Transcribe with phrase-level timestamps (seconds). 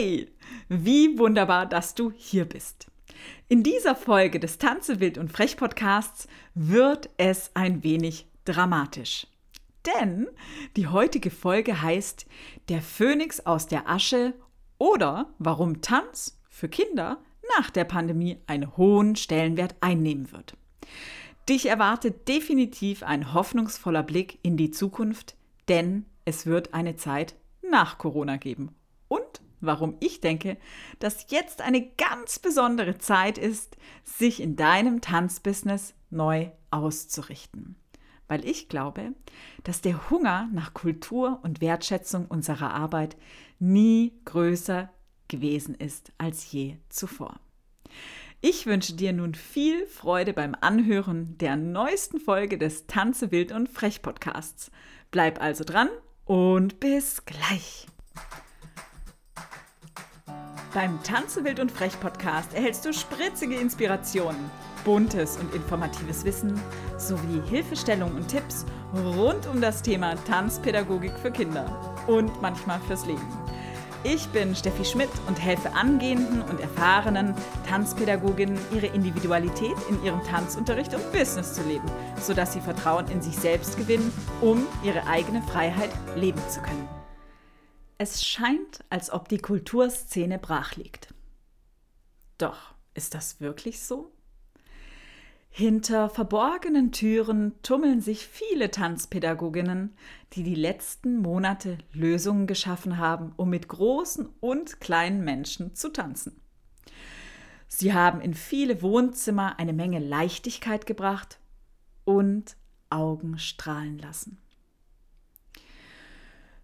[0.00, 0.28] Hey,
[0.68, 2.86] wie wunderbar, dass du hier bist.
[3.48, 9.26] In dieser Folge des Tanze wild und frech Podcasts wird es ein wenig dramatisch.
[9.84, 10.28] Denn
[10.76, 12.26] die heutige Folge heißt
[12.68, 14.34] Der Phönix aus der Asche
[14.78, 17.18] oder warum Tanz für Kinder
[17.58, 20.56] nach der Pandemie einen hohen Stellenwert einnehmen wird.
[21.48, 25.34] Dich erwartet definitiv ein hoffnungsvoller Blick in die Zukunft,
[25.66, 27.34] denn es wird eine Zeit
[27.68, 28.76] nach Corona geben.
[29.08, 30.56] Und warum ich denke,
[30.98, 37.76] dass jetzt eine ganz besondere Zeit ist, sich in deinem Tanzbusiness neu auszurichten.
[38.28, 39.14] Weil ich glaube,
[39.64, 43.16] dass der Hunger nach Kultur und Wertschätzung unserer Arbeit
[43.58, 44.90] nie größer
[45.28, 47.40] gewesen ist als je zuvor.
[48.40, 53.68] Ich wünsche dir nun viel Freude beim Anhören der neuesten Folge des Tanze wild und
[53.68, 54.70] frech Podcasts.
[55.10, 55.88] Bleib also dran
[56.24, 57.86] und bis gleich.
[60.78, 64.48] Beim Tanze wild und frech Podcast erhältst du spritzige Inspirationen,
[64.84, 66.54] buntes und informatives Wissen
[66.96, 71.66] sowie Hilfestellungen und Tipps rund um das Thema Tanzpädagogik für Kinder
[72.06, 73.26] und manchmal fürs Leben.
[74.04, 77.34] Ich bin Steffi Schmidt und helfe angehenden und erfahrenen
[77.68, 83.36] Tanzpädagoginnen, ihre Individualität in ihrem Tanzunterricht und Business zu leben, sodass sie Vertrauen in sich
[83.36, 86.97] selbst gewinnen, um ihre eigene Freiheit leben zu können.
[88.00, 91.12] Es scheint, als ob die Kulturszene brach liegt.
[92.38, 94.12] Doch, ist das wirklich so?
[95.50, 99.96] Hinter verborgenen Türen tummeln sich viele Tanzpädagoginnen,
[100.34, 106.40] die die letzten Monate Lösungen geschaffen haben, um mit großen und kleinen Menschen zu tanzen.
[107.66, 111.40] Sie haben in viele Wohnzimmer eine Menge Leichtigkeit gebracht
[112.04, 112.56] und
[112.88, 114.38] Augen strahlen lassen.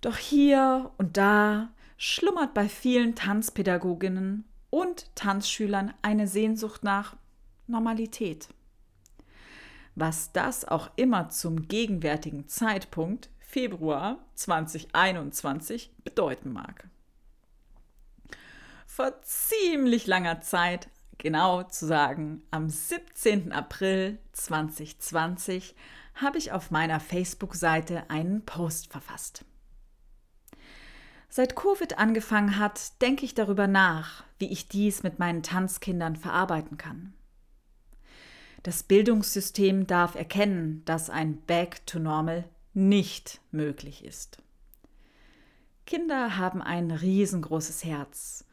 [0.00, 7.16] Doch hier und da schlummert bei vielen Tanzpädagoginnen und Tanzschülern eine Sehnsucht nach
[7.66, 8.48] Normalität
[10.00, 16.88] was das auch immer zum gegenwärtigen Zeitpunkt Februar 2021 bedeuten mag.
[18.86, 23.52] Vor ziemlich langer Zeit, genau zu sagen am 17.
[23.52, 25.74] April 2020,
[26.14, 29.44] habe ich auf meiner Facebook-Seite einen Post verfasst.
[31.30, 36.78] Seit Covid angefangen hat, denke ich darüber nach, wie ich dies mit meinen Tanzkindern verarbeiten
[36.78, 37.12] kann.
[38.62, 42.44] Das Bildungssystem darf erkennen, dass ein Back to Normal
[42.74, 44.42] nicht möglich ist.
[45.86, 48.44] Kinder haben ein riesengroßes Herz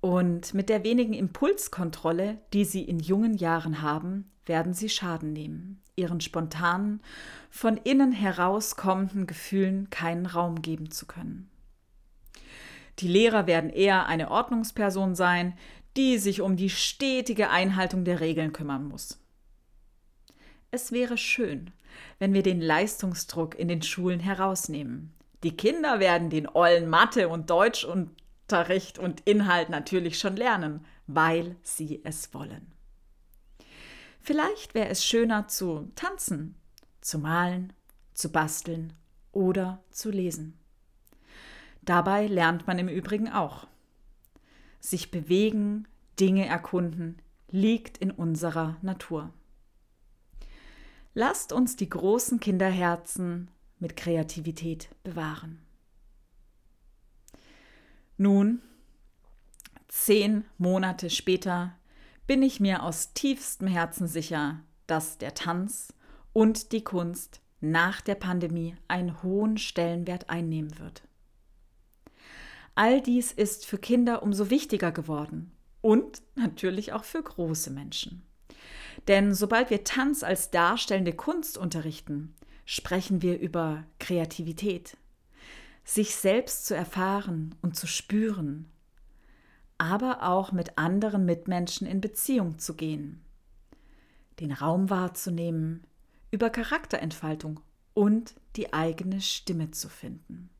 [0.00, 5.82] und mit der wenigen Impulskontrolle, die sie in jungen Jahren haben, werden sie Schaden nehmen,
[5.96, 7.00] ihren spontanen,
[7.50, 11.50] von innen herauskommenden Gefühlen keinen Raum geben zu können.
[12.98, 15.56] Die Lehrer werden eher eine Ordnungsperson sein,
[15.96, 19.18] die sich um die stetige Einhaltung der Regeln kümmern muss.
[20.70, 21.72] Es wäre schön,
[22.18, 25.14] wenn wir den Leistungsdruck in den Schulen herausnehmen.
[25.42, 32.00] Die Kinder werden den ollen Mathe- und Deutschunterricht und Inhalt natürlich schon lernen, weil sie
[32.04, 32.72] es wollen.
[34.20, 36.56] Vielleicht wäre es schöner zu tanzen,
[37.00, 37.72] zu malen,
[38.12, 38.92] zu basteln
[39.30, 40.58] oder zu lesen.
[41.86, 43.66] Dabei lernt man im Übrigen auch.
[44.80, 45.88] Sich bewegen,
[46.20, 49.32] Dinge erkunden, liegt in unserer Natur.
[51.14, 55.60] Lasst uns die großen Kinderherzen mit Kreativität bewahren.
[58.18, 58.60] Nun,
[59.88, 61.74] zehn Monate später,
[62.26, 65.92] bin ich mir aus tiefstem Herzen sicher, dass der Tanz
[66.32, 71.05] und die Kunst nach der Pandemie einen hohen Stellenwert einnehmen wird.
[72.76, 75.50] All dies ist für Kinder umso wichtiger geworden
[75.80, 78.22] und natürlich auch für große Menschen.
[79.08, 82.34] Denn sobald wir Tanz als darstellende Kunst unterrichten,
[82.66, 84.98] sprechen wir über Kreativität,
[85.84, 88.68] sich selbst zu erfahren und zu spüren,
[89.78, 93.22] aber auch mit anderen Mitmenschen in Beziehung zu gehen,
[94.38, 95.86] den Raum wahrzunehmen,
[96.30, 97.58] über Charakterentfaltung
[97.94, 100.50] und die eigene Stimme zu finden.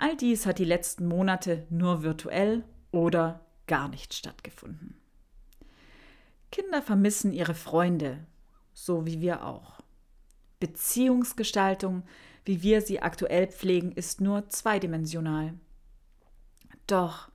[0.00, 2.62] All dies hat die letzten Monate nur virtuell
[2.92, 4.94] oder gar nicht stattgefunden.
[6.52, 8.24] Kinder vermissen ihre Freunde,
[8.72, 9.80] so wie wir auch.
[10.60, 12.04] Beziehungsgestaltung,
[12.44, 15.54] wie wir sie aktuell pflegen, ist nur zweidimensional.
[16.86, 17.28] Doch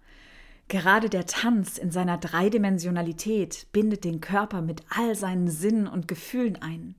[0.69, 6.55] gerade der Tanz in seiner Dreidimensionalität bindet den Körper mit all seinen Sinnen und Gefühlen
[6.61, 6.95] ein.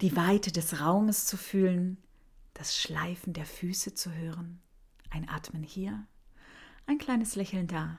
[0.00, 1.98] Die Weite des Raumes zu fühlen,
[2.54, 4.60] das Schleifen der Füße zu hören,
[5.10, 6.06] Ein Atmen hier,
[6.86, 7.98] ein kleines Lächeln da,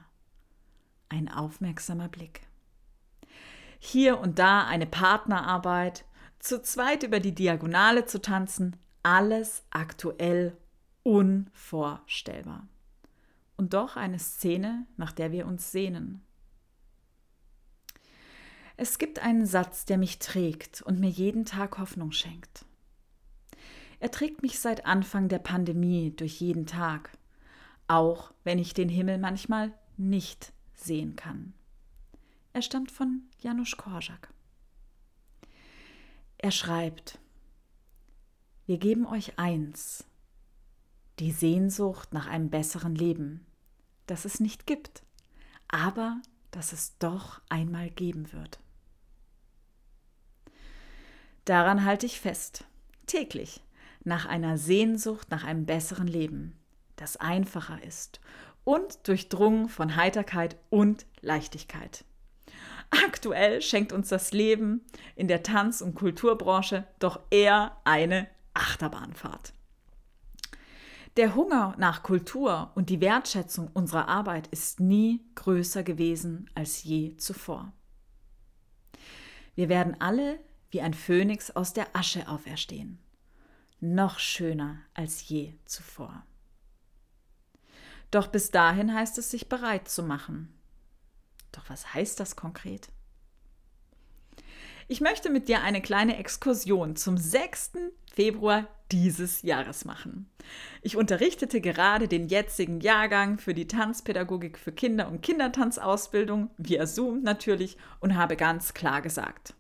[1.10, 2.42] ein aufmerksamer Blick.
[3.80, 6.06] Hier und da eine Partnerarbeit,
[6.40, 10.58] zu zweit über die Diagonale zu tanzen, alles aktuell
[11.04, 12.68] unvorstellbar.
[13.56, 16.22] Und doch eine Szene, nach der wir uns sehnen.
[18.76, 22.66] Es gibt einen Satz, der mich trägt und mir jeden Tag Hoffnung schenkt.
[24.00, 27.18] Er trägt mich seit Anfang der Pandemie durch jeden Tag,
[27.88, 31.54] auch wenn ich den Himmel manchmal nicht sehen kann.
[32.54, 34.34] Er stammt von Janusz Korczak.
[36.38, 37.20] Er schreibt,
[38.68, 40.06] wir geben euch eins,
[41.20, 43.46] die Sehnsucht nach einem besseren Leben,
[44.06, 45.04] das es nicht gibt,
[45.68, 46.22] aber
[46.52, 48.60] das es doch einmal geben wird.
[51.46, 52.66] Daran halte ich fest,
[53.06, 53.62] täglich,
[54.08, 56.58] nach einer Sehnsucht nach einem besseren Leben,
[56.96, 58.20] das einfacher ist
[58.64, 62.04] und durchdrungen von Heiterkeit und Leichtigkeit.
[62.90, 64.82] Aktuell schenkt uns das Leben
[65.16, 69.54] in der Tanz- und Kulturbranche doch eher eine Achterbahnfahrt.
[71.18, 77.18] Der Hunger nach Kultur und die Wertschätzung unserer Arbeit ist nie größer gewesen als je
[77.18, 77.74] zuvor.
[79.56, 80.40] Wir werden alle
[80.70, 83.00] wie ein Phönix aus der Asche auferstehen.
[83.80, 86.26] Noch schöner als je zuvor.
[88.10, 90.54] Doch bis dahin heißt es, sich bereit zu machen.
[91.52, 92.90] Doch was heißt das konkret?
[94.88, 97.74] Ich möchte mit dir eine kleine Exkursion zum 6.
[98.14, 100.30] Februar dieses Jahres machen.
[100.82, 107.22] Ich unterrichtete gerade den jetzigen Jahrgang für die Tanzpädagogik für Kinder und Kindertanzausbildung, via Zoom
[107.22, 109.54] natürlich, und habe ganz klar gesagt,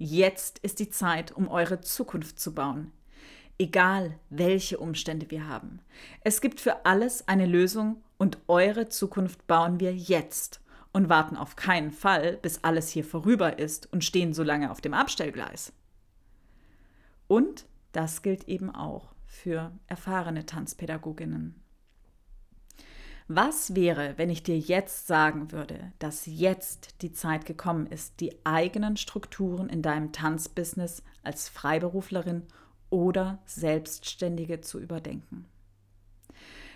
[0.00, 2.92] Jetzt ist die Zeit, um eure Zukunft zu bauen.
[3.58, 5.80] Egal, welche Umstände wir haben.
[6.22, 10.60] Es gibt für alles eine Lösung und eure Zukunft bauen wir jetzt
[10.92, 14.80] und warten auf keinen Fall, bis alles hier vorüber ist und stehen so lange auf
[14.80, 15.72] dem Abstellgleis.
[17.26, 21.60] Und das gilt eben auch für erfahrene Tanzpädagoginnen.
[23.26, 28.34] Was wäre, wenn ich dir jetzt sagen würde, dass jetzt die Zeit gekommen ist, die
[28.46, 32.44] eigenen Strukturen in deinem Tanzbusiness als Freiberuflerin
[32.90, 35.46] oder Selbstständige zu überdenken?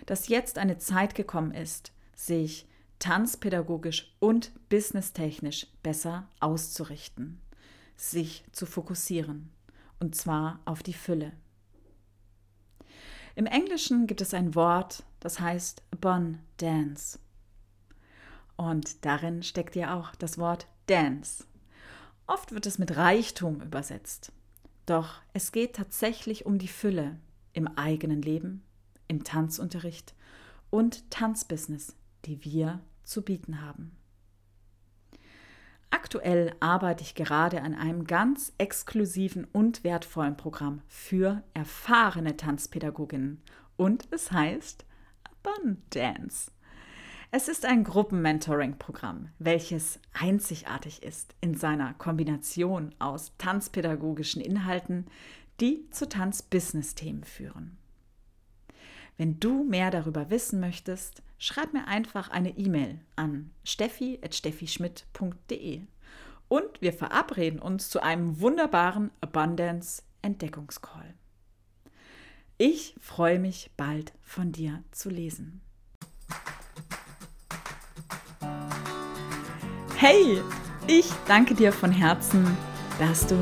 [0.05, 2.67] Dass jetzt eine Zeit gekommen ist, sich
[2.99, 7.41] tanzpädagogisch und businesstechnisch besser auszurichten,
[7.95, 9.49] sich zu fokussieren,
[9.99, 11.33] und zwar auf die Fülle.
[13.35, 17.19] Im Englischen gibt es ein Wort, das heißt Bon Dance.
[18.55, 21.45] Und darin steckt ja auch das Wort Dance.
[22.27, 24.31] Oft wird es mit Reichtum übersetzt.
[24.85, 27.19] Doch es geht tatsächlich um die Fülle
[27.53, 28.63] im eigenen Leben,
[29.07, 30.13] im Tanzunterricht
[30.69, 31.95] und Tanzbusiness,
[32.25, 33.95] die wir zu bieten haben.
[35.89, 43.41] Aktuell arbeite ich gerade an einem ganz exklusiven und wertvollen Programm für erfahrene Tanzpädagoginnen
[43.77, 44.85] und es heißt
[45.23, 46.51] Abundance.
[47.35, 55.07] Es ist ein Gruppenmentoring-Programm, welches einzigartig ist in seiner Kombination aus tanzpädagogischen Inhalten,
[55.59, 57.79] die zu Tanz-Business-Themen führen.
[59.17, 65.81] Wenn du mehr darüber wissen möchtest, schreib mir einfach eine E-Mail an steffi.steffischmidt.de
[66.49, 71.15] und wir verabreden uns zu einem wunderbaren Abundance Entdeckungscall.
[72.59, 75.61] Ich freue mich bald von dir zu lesen.
[80.05, 80.41] Hey,
[80.85, 82.57] ich danke dir von Herzen,
[82.99, 83.37] dass du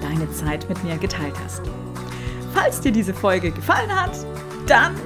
[0.00, 1.60] deine Zeit mit mir geteilt hast.
[2.54, 4.12] Falls dir diese Folge gefallen hat,
[4.66, 4.96] dann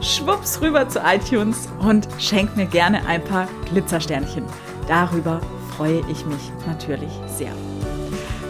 [0.00, 4.44] schwupps rüber zu iTunes und schenk mir gerne ein paar Glitzersternchen.
[4.88, 5.42] Darüber
[5.76, 7.52] freue ich mich natürlich sehr.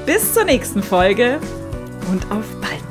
[0.06, 1.40] Bis zur nächsten Folge
[2.08, 2.83] und auf bald!